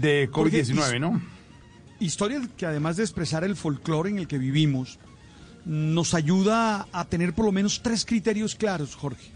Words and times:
de 0.00 0.30
COVID-19, 0.30 0.74
Jorge, 0.74 1.00
¿no? 1.00 1.22
Historia 2.00 2.40
que 2.56 2.66
además 2.66 2.96
de 2.96 3.04
expresar 3.04 3.44
el 3.44 3.56
folclore 3.56 4.10
en 4.10 4.18
el 4.18 4.26
que 4.26 4.38
vivimos, 4.38 4.98
nos 5.64 6.14
ayuda 6.14 6.88
a 6.92 7.04
tener 7.04 7.34
por 7.34 7.44
lo 7.44 7.52
menos 7.52 7.82
tres 7.82 8.04
criterios 8.04 8.54
claros, 8.54 8.94
Jorge. 8.96 9.30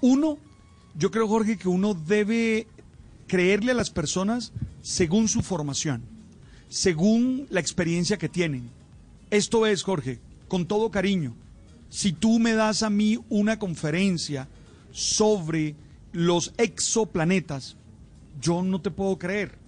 Uno, 0.00 0.38
yo 0.96 1.10
creo, 1.10 1.28
Jorge, 1.28 1.56
que 1.56 1.68
uno 1.68 1.94
debe 1.94 2.66
creerle 3.26 3.72
a 3.72 3.76
las 3.76 3.90
personas 3.90 4.52
según 4.82 5.28
su 5.28 5.42
formación, 5.42 6.02
según 6.68 7.46
la 7.50 7.60
experiencia 7.60 8.18
que 8.18 8.28
tienen. 8.28 8.70
Esto 9.30 9.66
es, 9.66 9.82
Jorge, 9.82 10.20
con 10.48 10.66
todo 10.66 10.90
cariño, 10.90 11.34
si 11.88 12.12
tú 12.12 12.38
me 12.38 12.52
das 12.52 12.82
a 12.82 12.90
mí 12.90 13.18
una 13.28 13.58
conferencia 13.58 14.48
sobre 14.92 15.74
los 16.12 16.52
exoplanetas, 16.56 17.76
yo 18.40 18.62
no 18.62 18.80
te 18.80 18.90
puedo 18.90 19.18
creer. 19.18 19.65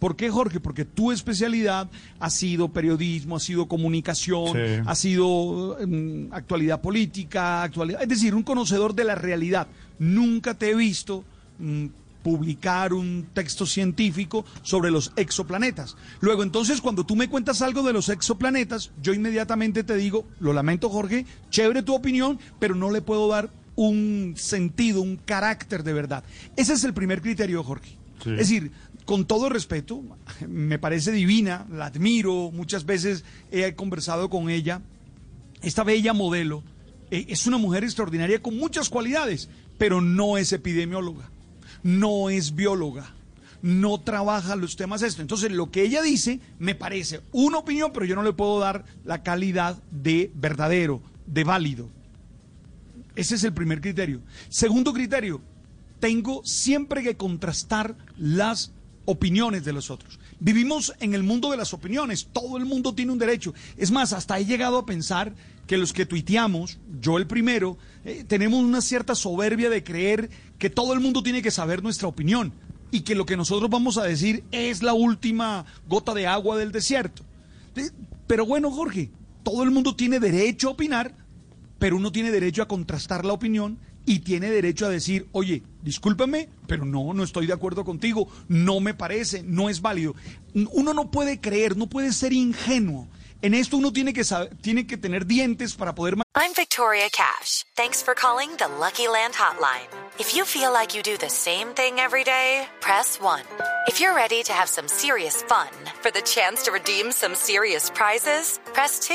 ¿Por 0.00 0.16
qué, 0.16 0.30
Jorge? 0.30 0.58
Porque 0.58 0.84
tu 0.84 1.12
especialidad 1.12 1.88
ha 2.18 2.30
sido 2.30 2.70
periodismo, 2.70 3.36
ha 3.36 3.40
sido 3.40 3.68
comunicación, 3.68 4.48
Sí. 4.54 4.82
ha 4.84 4.94
sido 4.96 5.76
mm, 5.86 6.32
actualidad 6.32 6.80
política, 6.80 7.62
actualidad, 7.62 8.02
es 8.02 8.08
decir, 8.08 8.34
un 8.34 8.42
conocedor 8.42 8.94
de 8.94 9.04
la 9.04 9.14
realidad. 9.14 9.68
Nunca 9.98 10.54
te 10.54 10.70
he 10.70 10.74
visto 10.74 11.22
mm, 11.58 11.86
publicar 12.22 12.92
un 12.92 13.26
texto 13.32 13.64
científico 13.66 14.44
sobre 14.62 14.90
los 14.90 15.12
exoplanetas. 15.16 15.96
Luego, 16.20 16.42
entonces, 16.42 16.80
cuando 16.80 17.04
tú 17.04 17.16
me 17.16 17.28
cuentas 17.28 17.62
algo 17.62 17.82
de 17.82 17.92
los 17.92 18.08
exoplanetas, 18.08 18.90
yo 19.02 19.14
inmediatamente 19.14 19.84
te 19.84 19.96
digo, 19.96 20.26
lo 20.38 20.52
lamento, 20.52 20.88
Jorge, 20.90 21.24
chévere 21.50 21.82
tu 21.82 21.94
opinión, 21.94 22.38
pero 22.58 22.74
no 22.74 22.90
le 22.90 23.00
puedo 23.02 23.28
dar 23.28 23.48
un 23.76 24.34
sentido, 24.36 25.00
un 25.00 25.16
carácter 25.16 25.82
de 25.82 25.92
verdad. 25.94 26.22
Ese 26.56 26.74
es 26.74 26.84
el 26.84 26.92
primer 26.92 27.22
criterio, 27.22 27.62
Jorge. 27.64 27.96
Sí. 28.22 28.30
Es 28.32 28.36
decir, 28.36 28.70
con 29.10 29.24
todo 29.24 29.48
respeto, 29.48 30.04
me 30.48 30.78
parece 30.78 31.10
divina, 31.10 31.66
la 31.68 31.86
admiro, 31.86 32.52
muchas 32.52 32.86
veces 32.86 33.24
he 33.50 33.74
conversado 33.74 34.30
con 34.30 34.48
ella. 34.48 34.82
Esta 35.62 35.82
bella 35.82 36.12
modelo 36.12 36.62
eh, 37.10 37.26
es 37.28 37.48
una 37.48 37.58
mujer 37.58 37.82
extraordinaria 37.82 38.40
con 38.40 38.56
muchas 38.56 38.88
cualidades, 38.88 39.48
pero 39.78 40.00
no 40.00 40.38
es 40.38 40.52
epidemióloga, 40.52 41.28
no 41.82 42.30
es 42.30 42.54
bióloga, 42.54 43.12
no 43.62 44.00
trabaja 44.00 44.54
los 44.54 44.76
temas 44.76 45.02
estos. 45.02 45.22
Entonces, 45.22 45.50
lo 45.50 45.72
que 45.72 45.82
ella 45.82 46.02
dice 46.02 46.38
me 46.60 46.76
parece 46.76 47.20
una 47.32 47.58
opinión, 47.58 47.90
pero 47.92 48.06
yo 48.06 48.14
no 48.14 48.22
le 48.22 48.32
puedo 48.32 48.60
dar 48.60 48.84
la 49.04 49.24
calidad 49.24 49.82
de 49.90 50.30
verdadero, 50.36 51.02
de 51.26 51.42
válido. 51.42 51.88
Ese 53.16 53.34
es 53.34 53.42
el 53.42 53.54
primer 53.54 53.80
criterio. 53.80 54.20
Segundo 54.50 54.92
criterio, 54.92 55.40
tengo 55.98 56.44
siempre 56.44 57.02
que 57.02 57.16
contrastar 57.16 57.96
las 58.16 58.70
opiniones 59.04 59.64
de 59.64 59.72
los 59.72 59.90
otros. 59.90 60.18
Vivimos 60.38 60.94
en 61.00 61.14
el 61.14 61.22
mundo 61.22 61.50
de 61.50 61.56
las 61.56 61.74
opiniones, 61.74 62.28
todo 62.32 62.56
el 62.56 62.64
mundo 62.64 62.94
tiene 62.94 63.12
un 63.12 63.18
derecho. 63.18 63.54
Es 63.76 63.90
más, 63.90 64.12
hasta 64.12 64.38
he 64.38 64.44
llegado 64.44 64.78
a 64.78 64.86
pensar 64.86 65.34
que 65.66 65.76
los 65.76 65.92
que 65.92 66.06
tuiteamos, 66.06 66.78
yo 67.00 67.18
el 67.18 67.26
primero, 67.26 67.78
eh, 68.04 68.24
tenemos 68.26 68.62
una 68.62 68.80
cierta 68.80 69.14
soberbia 69.14 69.70
de 69.70 69.84
creer 69.84 70.30
que 70.58 70.70
todo 70.70 70.92
el 70.92 71.00
mundo 71.00 71.22
tiene 71.22 71.42
que 71.42 71.50
saber 71.50 71.82
nuestra 71.82 72.08
opinión 72.08 72.52
y 72.90 73.02
que 73.02 73.14
lo 73.14 73.26
que 73.26 73.36
nosotros 73.36 73.70
vamos 73.70 73.96
a 73.96 74.04
decir 74.04 74.44
es 74.50 74.82
la 74.82 74.94
última 74.94 75.64
gota 75.88 76.14
de 76.14 76.26
agua 76.26 76.58
del 76.58 76.72
desierto. 76.72 77.22
Pero 78.26 78.46
bueno, 78.46 78.70
Jorge, 78.70 79.10
todo 79.42 79.62
el 79.62 79.70
mundo 79.70 79.94
tiene 79.94 80.20
derecho 80.20 80.68
a 80.68 80.72
opinar, 80.72 81.14
pero 81.80 81.96
uno 81.96 82.12
tiene 82.12 82.30
derecho 82.30 82.62
a 82.62 82.68
contrastar 82.68 83.24
la 83.24 83.32
opinión 83.32 83.80
y 84.06 84.20
tiene 84.20 84.50
derecho 84.50 84.86
a 84.86 84.90
decir, 84.90 85.26
oye, 85.32 85.62
discúlpame, 85.82 86.48
pero 86.68 86.84
no, 86.84 87.12
no 87.12 87.24
estoy 87.24 87.46
de 87.46 87.52
acuerdo 87.52 87.84
contigo, 87.84 88.28
no 88.48 88.78
me 88.80 88.94
parece, 88.94 89.42
no 89.42 89.68
es 89.68 89.80
válido. 89.80 90.14
Uno 90.54 90.94
no 90.94 91.10
puede 91.10 91.40
creer, 91.40 91.76
no 91.76 91.88
puede 91.88 92.12
ser 92.12 92.32
ingenuo. 92.32 93.08
En 93.42 93.54
esto 93.54 93.78
uno 93.78 93.90
tiene 93.92 94.12
que, 94.12 94.22
saber- 94.22 94.54
tiene 94.60 94.86
que 94.86 94.98
tener 94.98 95.24
dientes 95.26 95.74
para 95.74 95.94
poder... 95.94 96.14
I'm 96.34 96.52
Victoria 96.54 97.08
Cash. 97.10 97.64
Thanks 97.74 98.02
for 98.02 98.14
calling 98.14 98.50
the 98.58 98.68
Lucky 98.68 99.08
Land 99.08 99.34
Hotline. 99.34 99.88
If 100.18 100.34
you 100.36 100.44
feel 100.44 100.72
like 100.72 100.94
you 100.94 101.02
do 101.02 101.16
the 101.16 101.30
same 101.30 101.68
thing 101.74 101.98
every 101.98 102.22
day, 102.24 102.66
press 102.80 103.18
1. 103.18 103.40
If 103.88 103.98
you're 104.00 104.14
ready 104.14 104.42
to 104.42 104.52
have 104.52 104.68
some 104.68 104.88
serious 104.88 105.42
fun 105.44 105.68
for 106.02 106.10
the 106.10 106.20
chance 106.22 106.64
to 106.64 106.70
redeem 106.72 107.12
some 107.12 107.34
serious 107.34 107.88
prizes, 107.90 108.60
press 108.74 108.98
2. 109.08 109.14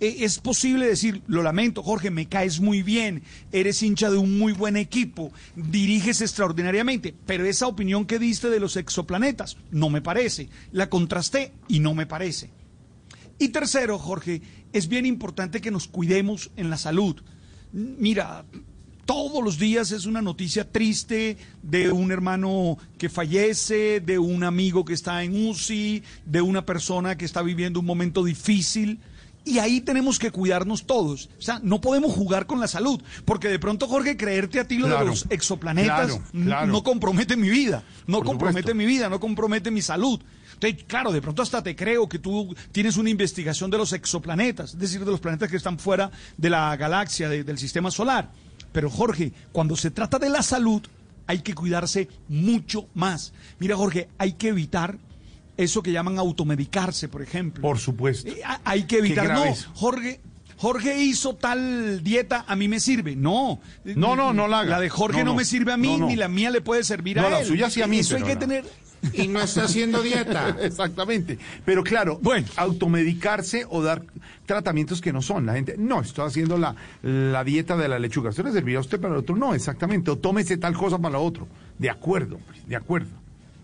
E- 0.00 0.24
Es 0.24 0.38
posible 0.38 0.86
decir, 0.86 1.22
lo 1.26 1.42
lamento, 1.42 1.82
Jorge, 1.82 2.10
me 2.10 2.26
caes 2.26 2.60
muy 2.60 2.82
bien, 2.82 3.22
eres 3.52 3.82
hincha 3.82 4.10
de 4.10 4.16
un 4.18 4.38
muy 4.38 4.52
buen 4.52 4.76
equipo, 4.76 5.32
diriges 5.56 6.20
extraordinariamente, 6.20 7.14
pero 7.26 7.44
esa 7.46 7.66
opinión 7.66 8.04
que 8.04 8.18
diste 8.18 8.50
de 8.50 8.60
los 8.60 8.76
exoplanetas 8.76 9.56
no 9.70 9.90
me 9.90 10.02
parece. 10.02 10.48
La 10.72 10.90
contrasté 10.90 11.52
y 11.68 11.80
no 11.80 11.94
me 11.94 12.06
parece. 12.06 12.50
Y 13.38 13.48
tercero, 13.48 13.98
Jorge, 13.98 14.42
es 14.72 14.88
bien 14.88 15.06
importante 15.06 15.60
que 15.60 15.70
nos 15.70 15.88
cuidemos 15.88 16.50
en 16.56 16.70
la 16.70 16.76
salud. 16.78 17.16
Mira, 17.72 18.44
todos 19.06 19.42
los 19.44 19.58
días 19.58 19.90
es 19.92 20.06
una 20.06 20.22
noticia 20.22 20.70
triste 20.70 21.36
de 21.62 21.90
un 21.90 22.10
hermano 22.12 22.78
que 22.96 23.08
fallece, 23.08 24.00
de 24.00 24.18
un 24.18 24.44
amigo 24.44 24.84
que 24.84 24.94
está 24.94 25.22
en 25.24 25.46
UCI, 25.48 26.02
de 26.24 26.40
una 26.40 26.64
persona 26.64 27.16
que 27.16 27.24
está 27.24 27.42
viviendo 27.42 27.80
un 27.80 27.86
momento 27.86 28.22
difícil. 28.24 29.00
Y 29.46 29.58
ahí 29.58 29.82
tenemos 29.82 30.18
que 30.18 30.30
cuidarnos 30.30 30.86
todos. 30.86 31.28
O 31.38 31.42
sea, 31.42 31.60
no 31.62 31.80
podemos 31.80 32.12
jugar 32.14 32.46
con 32.46 32.60
la 32.60 32.66
salud. 32.68 33.02
Porque 33.26 33.48
de 33.48 33.58
pronto, 33.58 33.86
Jorge, 33.86 34.16
creerte 34.16 34.58
a 34.58 34.66
ti 34.66 34.78
lo 34.78 34.86
Claro, 34.86 35.00
de 35.04 35.10
los 35.10 35.26
exoplanetas 35.28 36.06
claro, 36.06 36.22
n- 36.32 36.46
claro. 36.46 36.66
no 36.72 36.82
compromete 36.82 37.36
mi 37.36 37.50
vida. 37.50 37.82
No 38.06 38.18
Por 38.18 38.26
compromete 38.28 38.68
supuesto. 38.70 38.74
mi 38.76 38.86
vida, 38.86 39.08
no 39.10 39.20
compromete 39.20 39.70
mi 39.70 39.82
salud. 39.82 40.18
Entonces, 40.54 40.84
claro, 40.86 41.12
de 41.12 41.20
pronto 41.20 41.42
hasta 41.42 41.62
te 41.62 41.76
creo 41.76 42.08
que 42.08 42.18
tú 42.18 42.54
tienes 42.72 42.96
una 42.96 43.10
investigación 43.10 43.70
de 43.70 43.76
los 43.76 43.92
exoplanetas, 43.92 44.72
es 44.74 44.78
decir, 44.78 45.04
de 45.04 45.10
los 45.10 45.20
planetas 45.20 45.50
que 45.50 45.56
están 45.58 45.78
fuera 45.78 46.10
de 46.38 46.48
la 46.48 46.74
galaxia, 46.76 47.28
de- 47.28 47.44
del 47.44 47.58
sistema 47.58 47.90
solar. 47.90 48.30
Pero 48.72 48.88
Jorge, 48.88 49.32
cuando 49.52 49.76
se 49.76 49.90
trata 49.90 50.18
de 50.18 50.30
la 50.30 50.42
salud, 50.42 50.80
hay 51.26 51.40
que 51.40 51.54
cuidarse 51.54 52.08
mucho 52.28 52.88
más. 52.94 53.32
Mira, 53.58 53.76
Jorge, 53.76 54.08
hay 54.16 54.32
que 54.34 54.48
evitar 54.48 54.96
eso 55.56 55.82
que 55.82 55.92
llaman 55.92 56.18
automedicarse, 56.18 57.08
por 57.08 57.22
ejemplo. 57.22 57.62
Por 57.62 57.78
supuesto. 57.78 58.30
Eh, 58.30 58.40
ha- 58.44 58.60
Hay 58.64 58.84
que 58.84 58.98
evitar. 58.98 59.28
No, 59.32 59.44
eso. 59.44 59.70
Jorge. 59.74 60.20
Jorge 60.56 60.96
hizo 61.02 61.34
tal 61.34 62.02
dieta, 62.04 62.44
a 62.46 62.54
mí 62.54 62.68
me 62.68 62.78
sirve. 62.78 63.16
No. 63.16 63.60
No, 63.84 64.14
no, 64.14 64.32
no 64.32 64.46
la 64.46 64.60
haga. 64.60 64.70
La 64.70 64.80
de 64.80 64.88
Jorge 64.88 65.18
No, 65.18 65.24
no, 65.24 65.30
no. 65.32 65.36
me 65.38 65.44
sirve 65.44 65.72
a 65.72 65.76
mí, 65.76 65.88
No, 65.88 65.98
no. 65.98 66.06
ni 66.06 66.16
la 66.16 66.28
mía 66.28 66.50
le 66.50 66.60
puede 66.60 66.84
servir 66.84 67.16
No, 67.16 67.26
a 67.26 67.30
la 67.30 67.40
él. 67.40 67.46
suya 67.46 67.68
sí 67.70 67.82
a 67.82 67.86
mí, 67.88 67.98
Eso 67.98 68.16
hay 68.16 68.22
que 68.22 68.34
no. 68.34 68.40
tener. 68.40 68.64
Y 69.12 69.26
no 69.28 69.40
está 69.42 69.64
haciendo 69.64 70.00
dieta. 70.00 70.56
Exactamente. 70.62 71.38
Pero 71.66 71.82
claro, 71.82 72.18
Bueno. 72.22 72.46
automedicarse 72.56 73.66
o 73.68 73.82
dar 73.82 74.02
tratamientos 74.46 75.00
que 75.00 75.12
no 75.12 75.20
son. 75.22 75.44
La 75.44 75.54
gente, 75.54 75.74
no, 75.76 76.00
estoy 76.00 76.26
haciendo 76.26 76.56
la, 76.56 76.74
la 77.02 77.44
dieta 77.44 77.76
de 77.76 77.88
la 77.88 77.98
lechuga. 77.98 78.30
Esto 78.30 78.44
le 78.44 78.52
servirá 78.52 78.78
a 78.78 78.82
usted 78.82 79.00
para 79.00 79.14
el 79.14 79.20
otro. 79.20 79.36
No, 79.36 79.54
exactamente. 79.54 80.10
O 80.10 80.16
tómese 80.18 80.56
tal 80.56 80.74
cosa 80.74 80.98
para 80.98 81.14
lo 81.14 81.22
otro. 81.24 81.48
De 81.78 81.90
acuerdo, 81.90 82.38
de 82.66 82.76
acuerdo. 82.76 83.10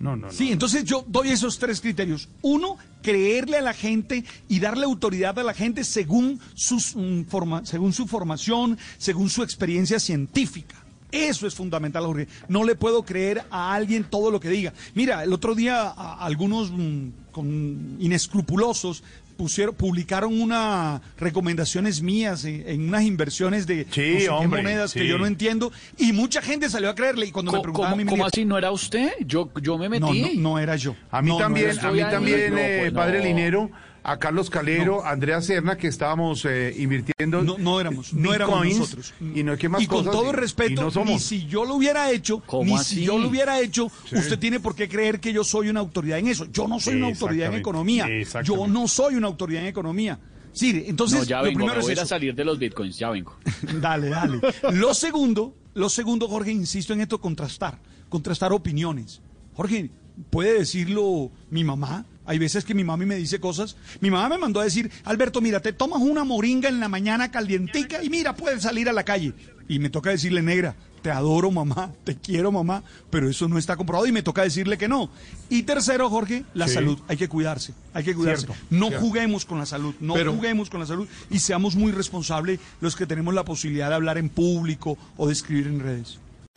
No, 0.00 0.16
no, 0.16 0.26
no. 0.28 0.32
Sí, 0.32 0.50
entonces 0.50 0.84
yo 0.84 1.04
doy 1.06 1.28
esos 1.28 1.58
tres 1.58 1.80
criterios. 1.80 2.28
Uno, 2.42 2.78
creerle 3.02 3.58
a 3.58 3.62
la 3.62 3.74
gente 3.74 4.24
y 4.48 4.58
darle 4.58 4.86
autoridad 4.86 5.38
a 5.38 5.42
la 5.44 5.52
gente 5.54 5.84
según, 5.84 6.40
sus, 6.54 6.96
mm, 6.96 7.24
forma- 7.24 7.64
según 7.66 7.92
su 7.92 8.06
formación, 8.06 8.78
según 8.98 9.28
su 9.28 9.42
experiencia 9.42 10.00
científica. 10.00 10.76
Eso 11.12 11.46
es 11.46 11.54
fundamental, 11.54 12.04
Jorge. 12.04 12.28
No 12.48 12.64
le 12.64 12.74
puedo 12.74 13.02
creer 13.04 13.42
a 13.50 13.74
alguien 13.74 14.04
todo 14.04 14.30
lo 14.30 14.40
que 14.40 14.48
diga. 14.48 14.72
Mira, 14.94 15.24
el 15.24 15.32
otro 15.32 15.54
día 15.54 15.82
a- 15.82 16.24
algunos 16.24 16.70
mm, 16.70 17.08
con 17.32 17.96
inescrupulosos 18.00 19.02
pusieron, 19.36 19.74
publicaron 19.74 20.38
unas 20.38 21.00
recomendaciones 21.18 22.02
mías 22.02 22.44
en, 22.44 22.62
en 22.68 22.88
unas 22.88 23.04
inversiones 23.04 23.66
de 23.66 23.86
Sí, 23.90 24.00
no 24.00 24.18
sé 24.18 24.18
qué 24.18 24.28
hombre, 24.28 24.62
monedas 24.62 24.92
que 24.92 25.06
yo 25.06 25.16
no 25.16 25.26
entiendo 25.26 25.72
y 25.96 26.12
mucha 26.12 26.42
gente 26.42 26.68
salió 26.68 26.90
a 26.90 26.94
creerle 26.94 27.26
y 27.26 27.30
cuando 27.32 27.50
me 27.50 27.56
¿Cómo, 27.56 27.62
preguntaban 27.62 27.94
a 27.94 27.96
mí 27.96 28.04
me 28.04 28.10
cómo 28.10 28.26
así? 28.26 28.44
¿No 28.44 28.58
era 28.58 28.70
usted? 28.70 29.12
Yo, 29.26 29.50
yo 29.62 29.78
me 29.78 29.88
no, 29.98 30.08
metí. 30.12 30.36
no, 30.36 30.50
no 30.50 30.58
era 30.58 30.76
yo. 30.76 30.94
A 31.10 31.22
mí 31.22 31.30
No, 31.30 31.38
también, 31.38 31.70
a 31.78 31.90
mí 31.90 32.00
ahí. 32.00 32.10
también, 32.10 32.52
No, 32.52 32.58
eh, 32.58 32.76
pues 32.80 32.92
padre 32.92 33.18
no. 33.20 33.24
Linero, 33.24 33.70
a 34.02 34.18
Carlos 34.18 34.48
Calero, 34.50 35.04
Andrea 35.04 35.40
Serna, 35.42 35.76
que 35.76 35.86
estábamos 35.88 36.44
eh, 36.46 36.74
invirtiendo. 36.78 37.42
No, 37.42 37.58
no 37.58 37.80
éramos, 37.80 38.12
no 38.14 38.32
éramos 38.32 38.64
nosotros. 38.66 39.12
Y 39.34 39.42
no 39.42 39.56
que 39.56 39.68
más 39.68 39.82
y 39.82 39.86
con 39.86 39.98
cosas, 39.98 40.12
todo 40.12 40.26
y- 40.26 40.28
y 40.30 40.32
respeto, 40.32 40.80
no 40.80 40.86
ni 40.88 40.92
somos. 40.92 41.22
si 41.22 41.46
yo 41.46 41.64
lo 41.64 41.74
hubiera 41.74 42.10
hecho, 42.10 42.40
¿Cómo 42.46 42.64
ni 42.64 42.74
así? 42.76 42.96
si 42.96 43.04
yo 43.04 43.18
lo 43.18 43.28
hubiera 43.28 43.60
hecho, 43.60 43.86
usted 44.12 44.38
tiene 44.38 44.58
por 44.60 44.74
qué 44.74 44.88
creer 44.88 45.20
que 45.20 45.32
yo 45.32 45.44
soy 45.44 45.68
una 45.68 45.80
autoridad 45.80 46.18
en 46.18 46.28
eso. 46.28 46.46
Yo 46.50 46.66
no 46.66 46.80
soy 46.80 46.96
una 46.96 47.08
autoridad 47.08 47.48
en 47.52 47.60
economía. 47.60 48.06
Yo 48.42 48.66
no 48.66 48.88
soy 48.88 49.14
una 49.16 49.26
autoridad 49.26 49.62
en 49.62 49.68
economía. 49.68 50.18
Sí, 50.52 50.82
entonces 50.86 51.18
No, 51.20 51.24
ya 51.24 51.36
lo 51.38 51.44
vengo, 51.44 51.58
me 51.60 51.64
primero 51.66 51.80
voy 51.82 51.90
a 51.90 51.92
es 51.92 51.96
ir 51.96 52.00
a 52.00 52.02
eso. 52.02 52.08
salir 52.08 52.34
de 52.34 52.44
los 52.44 52.58
bitcoins, 52.58 52.98
ya 52.98 53.10
vengo. 53.10 53.36
Dale, 53.80 54.08
dale. 54.08 54.40
Lo 54.72 54.94
segundo, 54.94 55.54
lo 55.74 55.88
segundo, 55.88 56.26
Jorge, 56.26 56.50
insisto 56.50 56.92
en 56.92 57.02
esto, 57.02 57.20
contrastar, 57.20 57.78
contrastar 58.08 58.52
opiniones. 58.52 59.20
Jorge, 59.54 59.90
puede 60.30 60.58
decirlo 60.58 61.30
mi 61.50 61.64
mamá. 61.64 62.04
Hay 62.26 62.38
veces 62.38 62.64
que 62.64 62.74
mi 62.74 62.84
mami 62.84 63.06
me 63.06 63.16
dice 63.16 63.40
cosas. 63.40 63.76
Mi 64.00 64.10
mamá 64.10 64.28
me 64.28 64.38
mandó 64.38 64.60
a 64.60 64.64
decir, 64.64 64.90
Alberto, 65.04 65.40
mira, 65.40 65.60
te 65.60 65.72
tomas 65.72 66.00
una 66.00 66.22
moringa 66.22 66.68
en 66.68 66.78
la 66.78 66.88
mañana 66.88 67.30
calientica 67.30 68.02
y 68.04 68.10
mira, 68.10 68.36
puedes 68.36 68.62
salir 68.62 68.88
a 68.88 68.92
la 68.92 69.04
calle. 69.04 69.32
Y 69.68 69.78
me 69.80 69.90
toca 69.90 70.10
decirle, 70.10 70.40
negra, 70.42 70.76
te 71.02 71.10
adoro 71.10 71.50
mamá, 71.50 71.92
te 72.04 72.14
quiero 72.16 72.52
mamá, 72.52 72.84
pero 73.08 73.28
eso 73.28 73.48
no 73.48 73.56
está 73.58 73.76
comprobado 73.76 74.06
y 74.06 74.12
me 74.12 74.22
toca 74.22 74.42
decirle 74.42 74.78
que 74.78 74.86
no. 74.86 75.10
Y 75.48 75.62
tercero, 75.62 76.08
Jorge, 76.10 76.44
la 76.54 76.68
Sí. 76.68 76.74
salud. 76.74 76.98
Hay 77.08 77.16
que 77.16 77.28
cuidarse, 77.28 77.72
hay 77.94 78.04
que 78.04 78.14
cuidarse. 78.14 78.46
Cierto, 78.46 78.62
no 78.70 78.88
cierto. 78.88 79.06
juguemos 79.06 79.44
con 79.44 79.58
la 79.58 79.66
salud, 79.66 79.94
no 79.98 80.14
Pero- 80.14 80.32
juguemos 80.34 80.70
con 80.70 80.78
la 80.80 80.86
salud 80.86 81.08
y 81.30 81.38
seamos 81.40 81.74
muy 81.74 81.90
responsables 81.90 82.60
los 82.80 82.94
que 82.96 83.06
tenemos 83.06 83.32
la 83.34 83.44
posibilidad 83.44 83.88
de 83.88 83.94
hablar 83.94 84.18
en 84.18 84.28
público 84.28 84.98
o 85.16 85.26
de 85.26 85.32
escribir 85.32 85.66
en 85.66 85.80
redes. 85.80 86.18